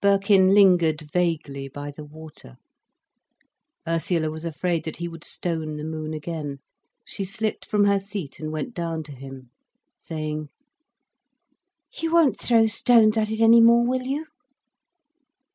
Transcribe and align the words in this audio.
Birkin 0.00 0.54
lingered 0.54 1.02
vaguely 1.12 1.68
by 1.68 1.90
the 1.90 2.06
water. 2.06 2.56
Ursula 3.86 4.30
was 4.30 4.46
afraid 4.46 4.82
that 4.84 4.96
he 4.96 5.08
would 5.08 5.22
stone 5.24 5.76
the 5.76 5.84
moon 5.84 6.14
again. 6.14 6.60
She 7.04 7.22
slipped 7.26 7.66
from 7.66 7.84
her 7.84 7.98
seat 7.98 8.40
and 8.40 8.50
went 8.50 8.72
down 8.72 9.02
to 9.02 9.12
him, 9.12 9.50
saying: 9.94 10.48
"You 12.00 12.14
won't 12.14 12.40
throw 12.40 12.64
stones 12.64 13.18
at 13.18 13.30
it 13.30 13.40
any 13.42 13.60
more, 13.60 13.84
will 13.86 14.04
you?" 14.04 14.24